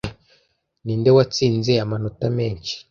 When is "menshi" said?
2.37-2.73